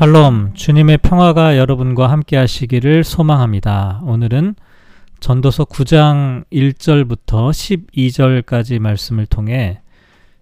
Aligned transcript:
샬롬, 0.00 0.54
주님의 0.54 0.96
평화가 1.02 1.58
여러분과 1.58 2.06
함께 2.06 2.38
하시기를 2.38 3.04
소망합니다. 3.04 4.00
오늘은 4.02 4.54
전도서 5.20 5.66
9장 5.66 6.44
1절부터 6.50 7.50
12절까지 7.50 8.78
말씀을 8.78 9.26
통해 9.26 9.82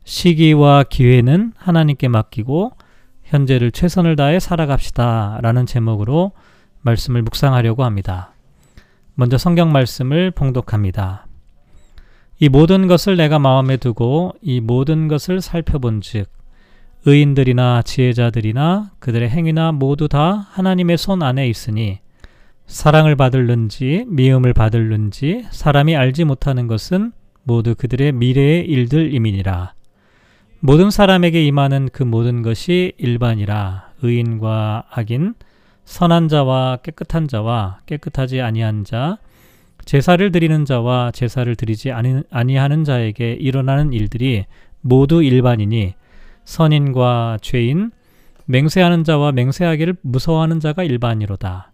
시기와 0.05 0.85
기회는 0.85 1.55
하나님께 1.57 2.07
맡기고 2.07 2.71
현재를 3.25 3.73
최선을 3.73 4.15
다해 4.15 4.39
살아갑시다 4.39 5.41
라는 5.43 5.67
제목으로 5.67 6.31
말씀을 6.83 7.23
묵상하려고 7.23 7.83
합니다. 7.83 8.31
먼저 9.17 9.39
성경 9.39 9.73
말씀을 9.73 10.31
봉독합니다. 10.31 11.27
이 12.39 12.49
모든 12.49 12.87
것을 12.87 13.17
내가 13.17 13.41
마음에 13.41 13.77
두고 13.77 14.35
이 14.41 14.61
모든 14.61 15.09
것을 15.09 15.41
살펴본 15.41 16.03
즉 16.03 16.29
의인들이나 17.07 17.83
지혜자들이나 17.83 18.91
그들의 18.99 19.29
행위나 19.31 19.73
모두 19.73 20.09
다 20.09 20.49
하나님의 20.51 20.99
손 20.99 21.23
안에 21.23 21.49
있으니 21.49 22.01
사랑을 22.67 23.17
받을는지 23.17 24.05
미움을 24.09 24.53
받을는지 24.53 25.47
사람이 25.51 25.97
알지 25.97 26.25
못하는 26.25 26.67
것은 26.67 27.13
모두 27.45 27.75
그들의 27.75 28.13
미래의 28.13 28.67
일들임이니라. 28.67 29.73
모든 30.61 30.91
사람에게 30.91 31.47
임하는 31.47 31.89
그 31.93 32.03
모든 32.03 32.43
것이 32.43 32.93
일반이라 32.99 33.93
의인과 34.03 34.85
악인 34.91 35.35
선한 35.85 36.29
자와 36.29 36.81
깨끗한 36.83 37.29
자와 37.29 37.79
깨끗하지 37.87 38.43
아니한 38.43 38.85
자 38.85 39.19
제사를 39.87 40.31
드리는 40.31 40.65
자와 40.67 41.13
제사를 41.13 41.55
드리지 41.57 41.93
아니하는 42.31 42.85
자에게 42.85 43.33
일어나는 43.41 43.95
일들이 43.95 44.45
모두 44.83 45.23
일반이니 45.23 45.95
선인과 46.49 47.37
죄인, 47.43 47.91
맹세하는 48.47 49.05
자와 49.05 49.33
맹세하기를 49.33 49.97
무서워하는 50.01 50.61
자가 50.61 50.83
일반이로다. 50.83 51.73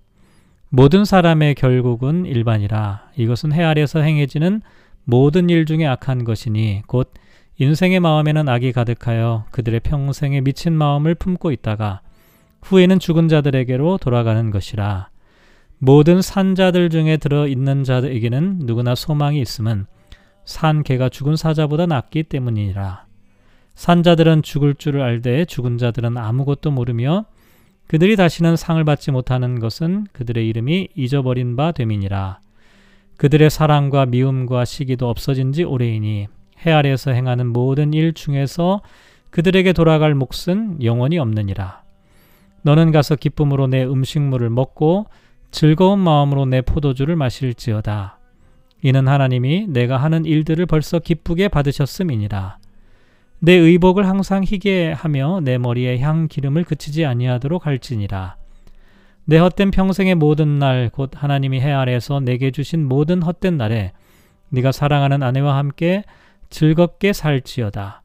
모든 0.68 1.04
사람의 1.04 1.54
결국은 1.54 2.26
일반이라 2.26 3.10
이것은 3.16 3.52
해 3.52 3.62
아래서 3.62 4.00
행해지는 4.00 4.62
모든 5.04 5.48
일 5.48 5.64
중에 5.64 5.86
악한 5.86 6.24
것이니 6.24 6.82
곧 6.88 7.12
인생의 7.58 8.00
마음에는 8.00 8.48
악이 8.48 8.72
가득하여 8.72 9.44
그들의 9.52 9.78
평생에 9.78 10.40
미친 10.40 10.72
마음을 10.72 11.14
품고 11.14 11.52
있다가 11.52 12.00
후에는 12.62 12.98
죽은 12.98 13.28
자들에게로 13.28 13.98
돌아가는 13.98 14.50
것이라. 14.50 15.08
모든 15.78 16.20
산자들 16.20 16.90
중에 16.90 17.18
들어 17.18 17.46
있는 17.46 17.84
자들에게는 17.84 18.62
누구나 18.64 18.96
소망이 18.96 19.40
있음은 19.40 19.86
산 20.44 20.82
개가 20.82 21.10
죽은 21.10 21.36
사자보다 21.36 21.86
낫기 21.86 22.24
때문이라. 22.24 23.13
산자들은 23.74 24.42
죽을 24.42 24.74
줄을 24.74 25.02
알되 25.02 25.44
죽은 25.44 25.78
자들은 25.78 26.16
아무것도 26.16 26.70
모르며 26.70 27.24
그들이 27.86 28.16
다시는 28.16 28.56
상을 28.56 28.82
받지 28.84 29.10
못하는 29.10 29.60
것은 29.60 30.06
그들의 30.12 30.48
이름이 30.48 30.88
잊어버린 30.94 31.56
바 31.56 31.72
됨이니라. 31.72 32.40
그들의 33.16 33.50
사랑과 33.50 34.06
미움과 34.06 34.64
시기도 34.64 35.08
없어진 35.08 35.52
지 35.52 35.64
오래이니 35.64 36.28
해 36.66 36.72
아래에서 36.72 37.10
행하는 37.10 37.48
모든 37.48 37.92
일 37.92 38.14
중에서 38.14 38.80
그들에게 39.30 39.72
돌아갈 39.72 40.14
몫은 40.14 40.82
영원히 40.82 41.18
없느니라. 41.18 41.82
너는 42.62 42.92
가서 42.92 43.16
기쁨으로 43.16 43.66
내 43.66 43.84
음식물을 43.84 44.48
먹고 44.48 45.06
즐거운 45.50 45.98
마음으로 45.98 46.46
내 46.46 46.62
포도주를 46.62 47.16
마실지어다. 47.16 48.18
이는 48.82 49.06
하나님이 49.08 49.66
내가 49.68 49.98
하는 49.98 50.24
일들을 50.24 50.66
벌써 50.66 50.98
기쁘게 50.98 51.48
받으셨음이니라. 51.48 52.58
내 53.40 53.52
의복을 53.52 54.08
항상 54.08 54.42
희게 54.44 54.92
하며 54.92 55.40
내 55.42 55.58
머리에 55.58 55.98
향 55.98 56.28
기름을 56.28 56.64
그치지 56.64 57.04
아니하도록 57.04 57.66
할지니라. 57.66 58.36
내 59.26 59.38
헛된 59.38 59.70
평생의 59.70 60.14
모든 60.16 60.58
날 60.58 60.90
곧 60.92 61.10
하나님이 61.14 61.60
해 61.60 61.72
아래에서 61.72 62.20
내게 62.20 62.50
주신 62.50 62.86
모든 62.86 63.22
헛된 63.22 63.56
날에 63.56 63.92
네가 64.50 64.72
사랑하는 64.72 65.22
아내와 65.22 65.56
함께 65.56 66.04
즐겁게 66.50 67.12
살지어다. 67.12 68.02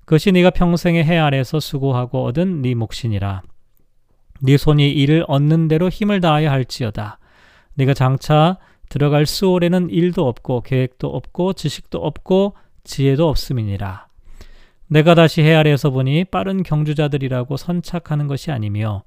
그것이 0.00 0.32
네가 0.32 0.50
평생의 0.50 1.04
해 1.04 1.18
아래에서 1.18 1.60
수고하고 1.60 2.24
얻은 2.24 2.62
네 2.62 2.74
몫이니라. 2.74 3.42
네 4.40 4.56
손이 4.56 4.90
이를 4.90 5.24
얻는 5.28 5.68
대로 5.68 5.88
힘을 5.88 6.20
다하여 6.20 6.50
할지어다. 6.50 7.18
네가 7.74 7.94
장차 7.94 8.58
들어갈 8.88 9.26
수월에는 9.26 9.90
일도 9.90 10.26
없고 10.26 10.62
계획도 10.62 11.08
없고 11.08 11.54
지식도 11.54 11.98
없고 11.98 12.54
지혜도 12.84 13.28
없음이니라. 13.28 14.06
내가 14.94 15.16
다시 15.16 15.42
해 15.42 15.52
아래에서 15.54 15.90
보니 15.90 16.26
빠른 16.26 16.62
경주자들이라고 16.62 17.56
선착하는 17.56 18.28
것이 18.28 18.52
아니며 18.52 19.02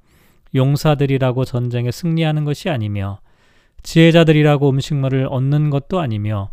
용사들이라고 0.53 1.45
전쟁에 1.45 1.91
승리하는 1.91 2.43
것이 2.43 2.67
아니며 2.67 3.21
지혜자들이라고 3.83 4.69
음식물을 4.69 5.27
얻는 5.31 5.69
것도 5.69 6.01
아니며 6.01 6.51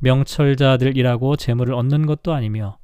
명철자들이라고 0.00 1.36
재물을 1.36 1.74
얻는 1.74 2.06
것도 2.06 2.32
아니며 2.32 2.76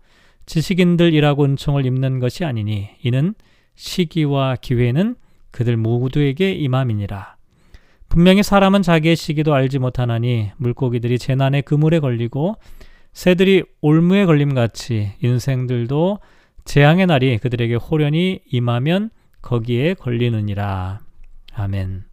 지식인들이라고 0.46 1.44
은총을 1.44 1.84
입는 1.84 2.20
것이 2.20 2.44
아니니 2.44 2.90
이는 3.02 3.34
시기와 3.74 4.54
기회는 4.54 5.16
그들 5.50 5.76
모두에게 5.76 6.52
임함이니라. 6.52 7.34
분명히 8.08 8.44
사람은 8.44 8.82
자기의 8.82 9.16
시기도 9.16 9.52
알지 9.52 9.80
못하나니 9.80 10.52
물고기들이 10.58 11.18
재난의 11.18 11.62
그물에 11.62 11.98
걸리고 11.98 12.54
새들이 13.18 13.64
올무에 13.80 14.26
걸림같이 14.26 15.14
인생들도 15.20 16.20
재앙의 16.64 17.06
날이 17.06 17.36
그들에게 17.38 17.74
호련히 17.74 18.38
임하면 18.48 19.10
거기에 19.42 19.94
걸리느니라. 19.94 21.00
아멘. 21.52 22.04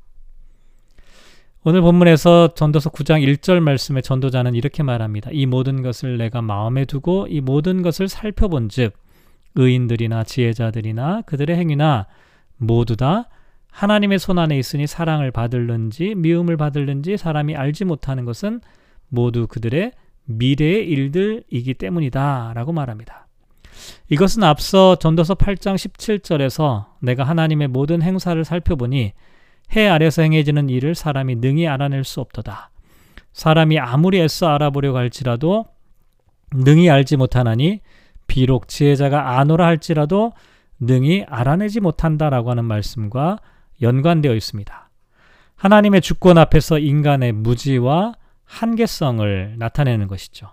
오늘 1.63 1.81
본문에서 1.81 2.55
전도서 2.55 2.89
9장 2.89 3.23
1절 3.23 3.59
말씀에 3.59 4.01
전도자는 4.01 4.55
이렇게 4.55 4.81
말합니다. 4.81 5.29
이 5.31 5.45
모든 5.45 5.83
것을 5.83 6.17
내가 6.17 6.41
마음에 6.41 6.85
두고 6.85 7.27
이 7.29 7.39
모든 7.39 7.83
것을 7.83 8.07
살펴본 8.07 8.69
즉, 8.69 8.97
의인들이나 9.53 10.23
지혜자들이나 10.23 11.21
그들의 11.27 11.55
행위나 11.55 12.07
모두 12.57 12.95
다 12.95 13.29
하나님의 13.69 14.17
손 14.17 14.39
안에 14.39 14.57
있으니 14.57 14.87
사랑을 14.87 15.29
받을는지 15.29 16.15
미움을 16.15 16.57
받을는지 16.57 17.15
사람이 17.15 17.55
알지 17.55 17.85
못하는 17.85 18.25
것은 18.25 18.59
모두 19.09 19.45
그들의 19.45 19.91
미래의 20.25 20.87
일들이기 20.87 21.73
때문이다. 21.75 22.53
라고 22.55 22.71
말합니다. 22.71 23.27
이것은 24.09 24.43
앞서 24.43 24.95
전도서 24.95 25.35
8장 25.35 25.75
17절에서 25.75 26.85
내가 26.99 27.23
하나님의 27.23 27.67
모든 27.67 28.01
행사를 28.01 28.43
살펴보니 28.43 29.13
해 29.75 29.87
아래서 29.87 30.21
행해지는 30.21 30.69
일을 30.69 30.95
사람이 30.95 31.35
능히 31.37 31.67
알아낼 31.67 32.03
수 32.03 32.21
없도다. 32.21 32.69
사람이 33.33 33.79
아무리 33.79 34.21
애써 34.21 34.47
알아보려고 34.47 34.97
할지라도 34.97 35.65
능히 36.53 36.89
알지 36.89 37.17
못하나니 37.17 37.81
비록 38.27 38.67
지혜자가 38.67 39.39
아노라 39.39 39.65
할지라도 39.65 40.31
능히 40.79 41.25
알아내지 41.27 41.79
못한다라고 41.79 42.51
하는 42.51 42.65
말씀과 42.65 43.39
연관되어 43.81 44.33
있습니다. 44.33 44.89
하나님의 45.55 46.01
주권 46.01 46.37
앞에서 46.37 46.79
인간의 46.79 47.31
무지와 47.31 48.13
한계성을 48.45 49.55
나타내는 49.57 50.07
것이죠. 50.07 50.51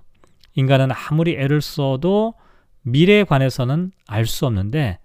인간은 0.55 0.89
아무리 0.91 1.35
애를 1.37 1.61
써도 1.61 2.35
미래에 2.83 3.25
관해서는 3.25 3.93
알 4.07 4.27
수 4.27 4.47
없는데 4.47 4.99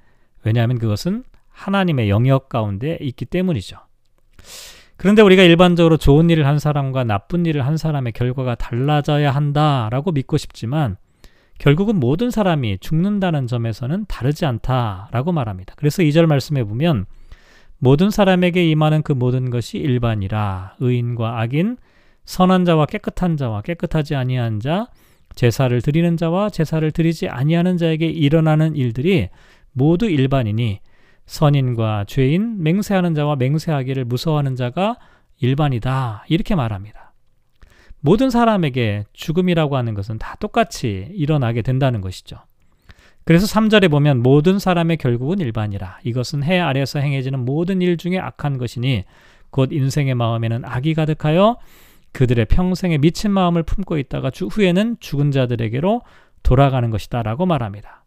왜냐하면 0.44 0.80
그것은 0.80 1.24
하나님의 1.50 2.10
영역 2.10 2.50
가운데 2.50 2.98
있기 3.02 3.26
때문이죠. 3.26 3.78
그런데 4.98 5.22
우리가 5.22 5.44
일반적으로 5.44 5.98
좋은 5.98 6.30
일을 6.30 6.46
한 6.48 6.60
사람과 6.60 7.04
나쁜 7.04 7.46
일을 7.46 7.66
한 7.66 7.78
사람의 7.78 8.14
결과가 8.14 8.56
달라져야 8.56 9.32
한다라고 9.32 10.12
믿고 10.12 10.38
싶지만 10.38 10.98
결국은 11.60 12.00
모든 12.00 12.32
사람이 12.32 12.80
죽는다는 12.80 13.48
점에서는 13.48 14.06
다르지 14.08 14.46
않다라고 14.46 15.32
말합니다. 15.32 15.74
그래서 15.78 16.04
2절 16.04 16.26
말씀에 16.26 16.64
보면 16.64 17.06
모든 17.80 18.10
사람에게 18.10 18.68
임하는 18.70 19.04
그 19.04 19.12
모든 19.12 19.50
것이 19.50 19.78
일반이라 19.78 20.76
의인과 20.80 21.42
악인 21.42 21.78
선한 22.28 22.66
자와 22.66 22.86
깨끗한 22.86 23.38
자와 23.38 23.62
깨끗하지 23.62 24.14
아니한 24.14 24.60
자, 24.60 24.88
제사를 25.34 25.82
드리는 25.82 26.18
자와 26.18 26.50
제사를 26.50 26.90
드리지 26.92 27.30
아니하는 27.30 27.78
자에게 27.78 28.06
일어나는 28.06 28.76
일들이 28.76 29.30
모두 29.72 30.10
일반이니 30.10 30.82
선인과 31.26 32.06
죄인, 32.08 32.62
맹세하는 32.62 33.16
자와 33.16 33.38
맹세하기를 33.38 34.06
무서워하는 34.06 34.56
자가 34.56 34.98
일반이다. 35.40 36.26
이렇게 36.28 36.54
말합니다. 36.56 37.14
모든 38.02 38.30
사람에게 38.30 39.06
죽음이라고 39.14 39.78
하는 39.78 39.94
것은 39.94 40.18
다 40.18 40.36
똑같이 40.40 41.10
일어나게 41.14 41.62
된다는 41.62 42.02
것이죠. 42.02 42.38
그래서 43.24 43.46
3절에 43.46 43.90
보면 43.90 44.22
모든 44.22 44.60
사람의 44.60 44.98
결국은 44.98 45.40
일반이라. 45.40 46.00
이것은 46.04 46.44
해 46.44 46.60
아래에서 46.60 47.00
행해지는 47.00 47.44
모든 47.46 47.82
일 47.82 47.98
중에 47.98 48.20
악한 48.20 48.58
것이니 48.58 49.06
곧 49.50 49.72
인생의 49.72 50.16
마음에는 50.16 50.64
악이 50.66 50.94
가득하여 50.94 51.58
그들의 52.18 52.46
평생에 52.46 52.98
미친 52.98 53.30
마음을 53.30 53.62
품고 53.62 54.00
있다가 54.00 54.32
주 54.32 54.48
후에는 54.48 54.98
죽은 55.00 55.30
자들에게로 55.30 56.02
돌아가는 56.42 56.90
것이다 56.90 57.22
라고 57.22 57.46
말합니다. 57.46 58.06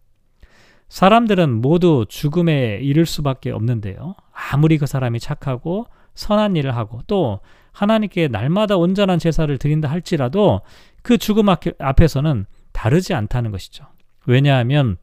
사람들은 0.88 1.60
모두 1.60 2.06
죽음에 2.08 2.80
이를 2.82 3.06
수밖에 3.06 3.52
없는데요. 3.52 4.16
아무리 4.32 4.78
그 4.78 4.86
사람이 4.86 5.20
착하고 5.20 5.86
선한 6.14 6.56
일을 6.56 6.74
하고 6.74 7.02
또 7.06 7.38
하나님께 7.70 8.26
날마다 8.26 8.76
온전한 8.76 9.20
제사를 9.20 9.56
드린다 9.58 9.88
할지라도 9.88 10.62
그 11.02 11.16
죽음 11.16 11.46
앞에서는 11.48 12.46
다르지 12.72 13.14
않다는 13.14 13.52
것이죠. 13.52 13.84
왜냐하면 14.26 14.96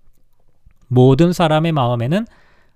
모든 0.90 1.32
사람의 1.32 1.72
마음에는 1.72 2.28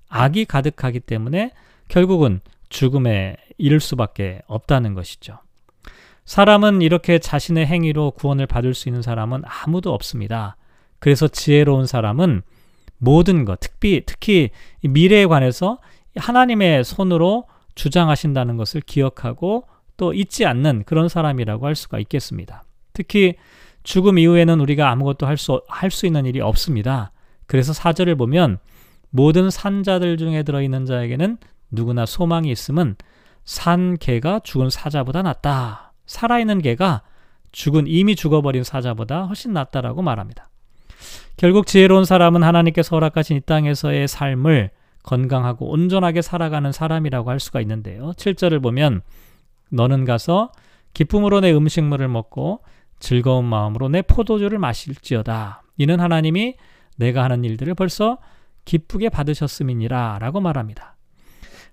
악이 0.08 0.46
가득하기 0.46 1.02
때문에 1.02 1.52
결국은 1.90 2.40
죽음에 2.70 3.36
이를 3.58 3.82
수밖에 3.82 4.44
없다는 4.48 4.94
것이죠. 4.94 5.40
사람은 6.26 6.82
이렇게 6.82 7.20
자신의 7.20 7.66
행위로 7.66 8.12
구원을 8.12 8.48
받을 8.48 8.74
수 8.74 8.90
있는 8.90 9.02
사람은 9.02 9.44
아무도 9.46 9.94
없습니다. 9.94 10.56
그래서 11.00 11.28
지혜로운 11.28 11.88
사람은 11.88 12.44
모든 12.98 13.46
것, 13.46 13.60
특히, 13.60 14.04
특히 14.06 14.52
미래에 14.84 15.26
관해서 15.26 15.80
하나님의 16.16 16.84
손으로 16.84 17.46
주장하신다는 17.76 18.58
것을 18.58 18.82
기억하고 18.82 19.66
또 19.98 20.14
잊지 20.14 20.46
않는 20.46 20.84
그런 20.86 21.10
사람이라고 21.10 21.66
할 21.66 21.76
수가 21.76 22.00
있겠습니다. 22.00 22.64
특히 22.94 23.36
죽음 23.84 24.20
이후에는 24.20 24.60
우리가 24.60 24.90
아무것도 24.92 25.26
할 25.26 25.38
수, 25.38 25.62
할 25.68 25.90
수 25.90 26.06
있는 26.06 26.26
일이 26.26 26.40
없습니다. 26.42 27.12
그래서 27.48 27.74
사절을 27.74 28.16
보면 28.16 28.60
모든 29.10 29.50
산자들 29.50 30.18
중에 30.18 30.44
들어있는 30.44 30.86
자에게는 30.86 31.38
누구나 31.72 32.06
소망이 32.06 32.52
있음은 32.52 32.96
산 33.44 33.98
개가 33.98 34.42
죽은 34.44 34.70
사자보다 34.70 35.24
낫다. 35.24 35.91
살아있는 36.12 36.62
개가 36.62 37.02
죽은 37.52 37.86
이미 37.88 38.16
죽어버린 38.16 38.64
사자보다 38.64 39.24
훨씬 39.24 39.54
낫다라고 39.54 40.02
말합니다. 40.02 40.50
결국 41.38 41.66
지혜로운 41.66 42.06
사람은 42.06 42.44
하나님께서 42.44 42.96
허락하신 42.96 43.38
이 43.38 43.42
땅에서의 43.42 44.08
삶을 44.08 44.70
건강하고 45.04 45.70
온전하게 45.70 46.22
살아가는 46.22 46.72
사람이라고 46.72 47.30
할 47.30 47.40
수가 47.40 47.62
있는데요. 47.62 48.12
7절을 48.12 48.62
보면 48.62 49.02
너는 49.70 50.06
가서 50.06 50.52
기쁨으로 50.94 51.40
내 51.40 51.52
음식물을 51.52 52.08
먹고 52.08 52.64
즐거운 53.00 53.46
마음으로 53.46 53.90
내 53.90 54.02
포도주를 54.02 54.60
마실지어다. 54.60 55.64
이는 55.78 56.00
하나님이 56.00 56.56
내가 56.98 57.24
하는 57.24 57.44
일들을 57.44 57.74
벌써 57.74 58.20
기쁘게 58.66 59.10
받으셨음이니라 59.10 60.20
라고 60.20 60.40
말합니다. 60.40 60.96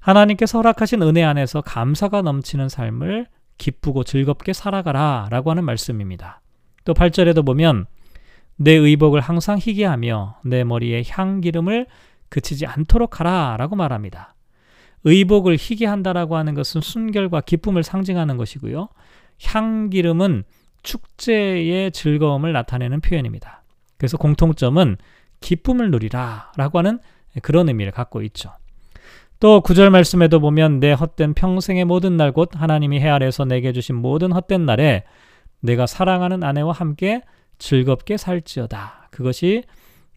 하나님께서 0.00 0.58
허락하신 0.58 1.02
은혜 1.02 1.22
안에서 1.22 1.60
감사가 1.60 2.22
넘치는 2.22 2.68
삶을 2.70 3.26
기쁘고 3.58 4.04
즐겁게 4.04 4.52
살아가라 4.52 5.28
라고 5.30 5.50
하는 5.50 5.64
말씀입니다. 5.64 6.40
또 6.84 6.94
8절에도 6.94 7.44
보면 7.44 7.86
내 8.56 8.72
의복을 8.72 9.20
항상 9.20 9.58
희게 9.58 9.84
하며 9.84 10.36
내 10.44 10.64
머리에 10.64 11.04
향기름을 11.08 11.86
그치지 12.28 12.66
않도록 12.66 13.20
하라 13.20 13.56
라고 13.58 13.76
말합니다. 13.76 14.34
의복을 15.04 15.56
희게 15.58 15.86
한다라고 15.86 16.36
하는 16.36 16.54
것은 16.54 16.80
순결과 16.80 17.42
기쁨을 17.42 17.82
상징하는 17.82 18.36
것이고요. 18.36 18.88
향기름은 19.42 20.44
축제의 20.82 21.92
즐거움을 21.92 22.52
나타내는 22.52 23.00
표현입니다. 23.00 23.62
그래서 23.96 24.16
공통점은 24.16 24.96
기쁨을 25.40 25.90
누리라 25.90 26.52
라고 26.56 26.78
하는 26.78 26.98
그런 27.42 27.68
의미를 27.68 27.92
갖고 27.92 28.22
있죠. 28.22 28.52
또 29.40 29.60
구절 29.60 29.90
말씀에도 29.90 30.40
보면 30.40 30.80
내 30.80 30.92
헛된 30.92 31.34
평생의 31.34 31.84
모든 31.84 32.16
날 32.16 32.32
곧 32.32 32.50
하나님이 32.54 33.00
해 33.00 33.08
아래서 33.08 33.44
내게 33.44 33.72
주신 33.72 33.94
모든 33.94 34.32
헛된 34.32 34.66
날에 34.66 35.04
내가 35.60 35.86
사랑하는 35.86 36.42
아내와 36.42 36.72
함께 36.72 37.22
즐겁게 37.58 38.16
살지어다. 38.16 39.08
그것이 39.10 39.62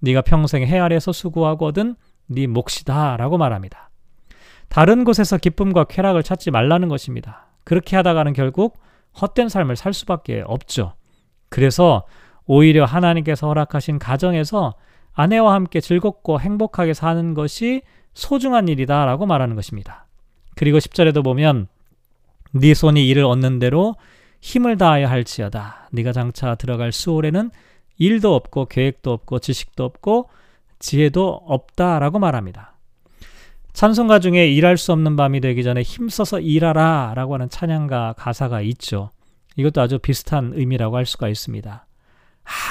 네가 0.01 0.21
평생 0.21 0.63
해 0.63 0.79
아래서 0.79 1.11
수고하고 1.11 1.67
얻은 1.67 1.95
네 2.27 2.47
몫이다라고 2.47 3.37
말합니다. 3.37 3.89
다른 4.69 5.03
곳에서 5.03 5.37
기쁨과 5.37 5.83
쾌락을 5.85 6.23
찾지 6.23 6.49
말라는 6.49 6.87
것입니다. 6.87 7.47
그렇게 7.63 7.95
하다가는 7.97 8.33
결국 8.33 8.79
헛된 9.21 9.49
삶을 9.49 9.75
살 9.75 9.93
수밖에 9.93 10.43
없죠. 10.45 10.93
그래서 11.49 12.05
오히려 12.45 12.85
하나님께서 12.85 13.47
허락하신 13.47 13.99
가정에서 13.99 14.73
아내와 15.13 15.53
함께 15.53 15.79
즐겁고 15.81 16.39
행복하게 16.39 16.93
사는 16.93 17.33
것이 17.33 17.81
소중한 18.13 18.67
일이다 18.67 19.05
라고 19.05 19.25
말하는 19.25 19.55
것입니다. 19.55 20.05
그리고 20.55 20.77
10절에도 20.77 21.23
보면 21.23 21.67
네 22.53 22.73
손이 22.73 23.07
이를 23.07 23.23
얻는 23.25 23.59
대로 23.59 23.95
힘을 24.41 24.77
다하여 24.77 25.07
할지어다. 25.07 25.89
네가 25.91 26.11
장차 26.11 26.55
들어갈 26.55 26.91
수월에는 26.91 27.51
일도 27.97 28.33
없고 28.33 28.65
계획도 28.65 29.11
없고 29.11 29.39
지식도 29.39 29.83
없고 29.83 30.29
지혜도 30.79 31.43
없다라고 31.45 32.19
말합니다. 32.19 32.75
찬송가 33.73 34.19
중에 34.19 34.51
일할 34.51 34.77
수 34.77 34.91
없는 34.91 35.15
밤이 35.15 35.39
되기 35.39 35.63
전에 35.63 35.81
힘써서 35.81 36.39
일하라 36.39 37.13
라고 37.15 37.35
하는 37.35 37.49
찬양가 37.49 38.15
가사가 38.17 38.61
있죠. 38.61 39.11
이것도 39.55 39.81
아주 39.81 39.99
비슷한 39.99 40.51
의미라고 40.55 40.97
할 40.97 41.05
수가 41.05 41.29
있습니다. 41.29 41.85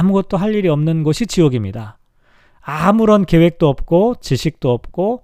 아무것도 0.00 0.36
할 0.36 0.54
일이 0.54 0.68
없는 0.68 1.04
곳이 1.04 1.26
지옥입니다. 1.26 1.98
아무런 2.60 3.24
계획도 3.24 3.68
없고 3.68 4.16
지식도 4.20 4.70
없고 4.70 5.22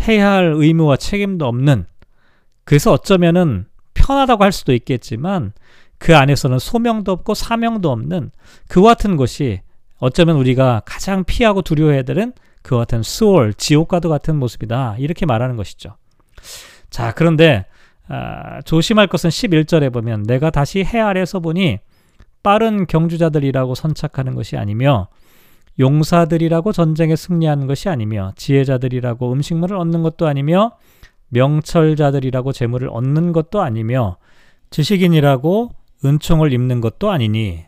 해야 0.00 0.32
할 0.32 0.52
의무와 0.54 0.96
책임도 0.96 1.46
없는 1.46 1.86
그래서 2.64 2.92
어쩌면은 2.92 3.66
편하다고 3.94 4.44
할 4.44 4.52
수도 4.52 4.72
있겠지만 4.72 5.52
그 5.98 6.16
안에서는 6.16 6.58
소명도 6.58 7.12
없고 7.12 7.34
사명도 7.34 7.90
없는 7.90 8.30
그 8.68 8.80
같은 8.82 9.16
곳이 9.16 9.60
어쩌면 9.98 10.36
우리가 10.36 10.82
가장 10.86 11.24
피하고 11.24 11.62
두려워해야 11.62 12.02
되는 12.02 12.32
그 12.62 12.76
같은 12.76 13.02
수월, 13.02 13.54
지옥과도 13.54 14.08
같은 14.08 14.36
모습이다. 14.36 14.96
이렇게 14.98 15.26
말하는 15.26 15.56
것이죠. 15.56 15.96
자, 16.88 17.12
그런데 17.12 17.66
아, 18.08 18.60
조심할 18.62 19.06
것은 19.06 19.30
11절에 19.30 19.92
보면 19.92 20.24
내가 20.24 20.50
다시 20.50 20.82
해 20.82 20.98
아래서 20.98 21.38
보니 21.38 21.78
빠른 22.42 22.86
경주자들이라고 22.86 23.74
선착하는 23.74 24.34
것이 24.34 24.56
아니며 24.56 25.08
용사들이라고 25.80 26.72
전쟁에 26.72 27.16
승리하는 27.16 27.66
것이 27.66 27.88
아니며 27.88 28.32
지혜자들이라고 28.36 29.32
음식물을 29.32 29.76
얻는 29.76 30.02
것도 30.02 30.28
아니며 30.28 30.72
명철자들이라고 31.30 32.52
재물을 32.52 32.88
얻는 32.90 33.32
것도 33.32 33.62
아니며 33.62 34.18
지식인이라고 34.70 35.70
은총을 36.04 36.52
입는 36.52 36.80
것도 36.80 37.10
아니니 37.10 37.64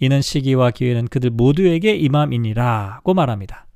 이는 0.00 0.22
시기와 0.22 0.70
기회는 0.70 1.08
그들 1.08 1.30
모두에게 1.30 1.94
임함이니라고 1.96 3.12
말합니다. 3.14 3.66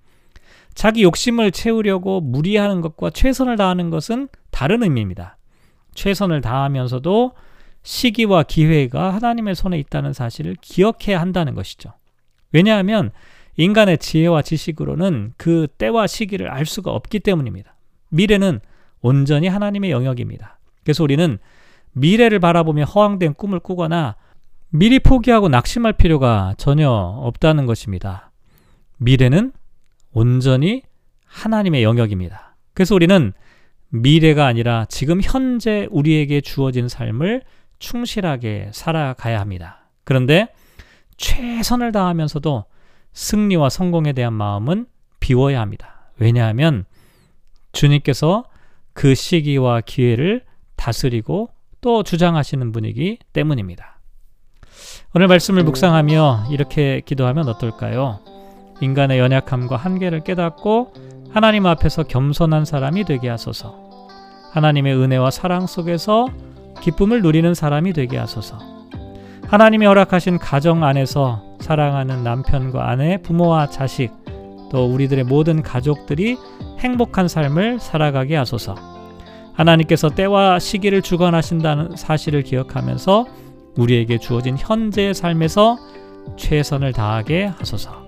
자기 0.75 1.02
욕심을 1.02 1.50
채우려고 1.50 2.20
무리하는 2.20 2.81
것과 2.81 3.10
최선을 3.10 3.56
다하는 3.56 3.91
것은 3.91 4.29
다른 4.51 4.82
의미입니다. 4.82 5.36
최선을 5.94 6.41
다하면서도 6.41 7.32
시기와 7.82 8.44
기회가 8.44 9.12
하나님의 9.12 9.55
손에 9.55 9.79
있다는 9.79 10.12
사실을 10.12 10.56
기억해야 10.60 11.20
한다는 11.20 11.55
것이죠. 11.55 11.93
왜냐하면 12.53 13.10
인간의 13.56 13.98
지혜와 13.98 14.42
지식으로는 14.42 15.34
그 15.36 15.66
때와 15.78 16.06
시기를 16.06 16.50
알 16.50 16.66
수가 16.66 16.90
없기 16.90 17.20
때문입니다. 17.20 17.74
미래는 18.08 18.60
온전히 19.00 19.48
하나님의 19.48 19.90
영역입니다. 19.90 20.58
그래서 20.84 21.04
우리는 21.04 21.38
미래를 21.92 22.38
바라보며 22.38 22.84
허황된 22.84 23.34
꿈을 23.34 23.60
꾸거나 23.60 24.16
미리 24.70 24.98
포기하고 24.98 25.48
낙심할 25.48 25.92
필요가 25.94 26.54
전혀 26.56 26.88
없다는 26.90 27.66
것입니다. 27.66 28.30
미래는 28.96 29.52
온전히 30.12 30.82
하나님의 31.26 31.82
영역입니다. 31.82 32.56
그래서 32.72 32.94
우리는 32.94 33.32
미래가 33.90 34.46
아니라 34.46 34.86
지금 34.88 35.20
현재 35.22 35.86
우리에게 35.90 36.40
주어진 36.40 36.88
삶을 36.88 37.42
충실하게 37.78 38.70
살아가야 38.72 39.40
합니다. 39.40 39.90
그런데 40.04 40.48
최선을 41.18 41.92
다하면서도 41.92 42.64
승리와 43.12 43.69
성공에 43.69 44.12
대한 44.12 44.32
마음은 44.32 44.86
비워야 45.20 45.60
합니다. 45.60 46.10
왜냐하면 46.19 46.84
주님께서 47.72 48.44
그 48.92 49.14
시기와 49.14 49.81
기회를 49.81 50.44
다스리고 50.76 51.50
또 51.81 52.02
주장하시는 52.02 52.72
분이기 52.72 53.19
때문입니다. 53.32 53.98
오늘 55.14 55.28
말씀을 55.28 55.64
묵상하며 55.64 56.46
이렇게 56.50 57.02
기도하면 57.04 57.48
어떨까요? 57.48 58.20
인간의 58.81 59.19
연약함과 59.19 59.76
한계를 59.76 60.24
깨닫고 60.24 60.94
하나님 61.31 61.66
앞에서 61.66 62.02
겸손한 62.04 62.64
사람이 62.64 63.04
되게 63.04 63.28
하소서. 63.28 63.82
하나님의 64.52 64.94
은혜와 64.96 65.31
사랑 65.31 65.66
속에서 65.66 66.28
기쁨을 66.82 67.22
누리는 67.22 67.54
사람이 67.54 67.92
되게 67.92 68.19
하소서. 68.19 68.58
하나님이 69.46 69.86
허락하신 69.86 70.38
가정 70.38 70.84
안에서 70.84 71.51
사랑하는 71.62 72.24
남편과 72.24 72.90
아내, 72.90 73.16
부모와 73.19 73.70
자식, 73.70 74.10
또 74.70 74.86
우리들의 74.86 75.24
모든 75.24 75.62
가족들이 75.62 76.36
행복한 76.81 77.28
삶을 77.28 77.78
살아가게 77.78 78.36
하소서. 78.36 78.74
하나님께서 79.54 80.10
때와 80.10 80.58
시기를 80.58 81.02
주관하신다는 81.02 81.96
사실을 81.96 82.42
기억하면서 82.42 83.26
우리에게 83.76 84.19
주어진 84.19 84.56
현재의 84.58 85.14
삶에서 85.14 85.78
최선을 86.36 86.92
다하게 86.92 87.46
하소서. 87.46 88.06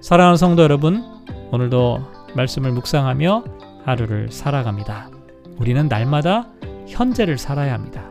사랑하는 0.00 0.36
성도 0.36 0.62
여러분, 0.62 1.04
오늘도 1.50 2.00
말씀을 2.34 2.72
묵상하며 2.72 3.44
하루를 3.84 4.30
살아갑니다. 4.30 5.10
우리는 5.58 5.86
날마다 5.88 6.48
현재를 6.88 7.38
살아야 7.38 7.74
합니다. 7.74 8.10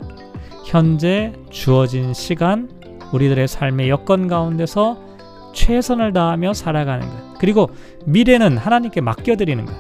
현재 0.66 1.34
주어진 1.50 2.14
시간, 2.14 2.70
우리들의 3.14 3.48
삶의 3.48 3.90
여건 3.90 4.28
가운데서 4.28 4.98
최선을 5.54 6.14
다하며 6.14 6.54
살아가는 6.54 7.08
것. 7.08 7.40
그리고 7.40 7.70
미래는 8.06 8.58
하나님께 8.58 9.02
맡겨드리는 9.02 9.66
것. 9.66 9.74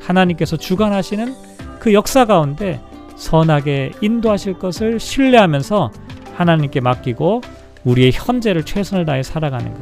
하나님께서 0.00 0.56
주관하시는 0.56 1.34
그 1.78 1.92
역사 1.92 2.24
가운데 2.24 2.80
선하게 3.16 3.92
인도하실 4.00 4.58
것을 4.58 4.98
신뢰하면서 4.98 5.90
하나님께 6.34 6.80
맡기고 6.80 7.42
우리의 7.84 8.12
현재를 8.12 8.64
최선을 8.64 9.04
다해 9.04 9.22
살아가는 9.22 9.72
것. 9.74 9.80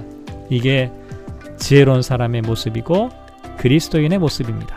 이게 0.50 0.90
지혜로운 1.58 2.02
사람의 2.02 2.42
모습이고 2.42 3.10
그리스도인의 3.58 4.18
모습입니다. 4.18 4.76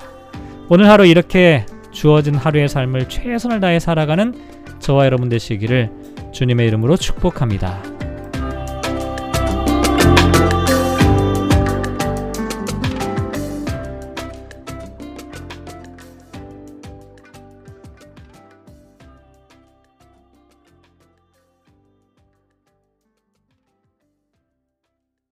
오늘 0.69 0.88
하루 0.88 1.05
이렇게 1.05 1.65
주어진 1.91 2.36
하루의 2.36 2.69
삶을 2.69 3.09
최선을 3.09 3.59
다해 3.59 3.79
살아가는 3.79 4.33
저와 4.79 5.05
여러분 5.05 5.29
되시기를 5.29 5.89
주님의 6.31 6.67
이름으로 6.67 6.95
축복합니다. 6.95 7.81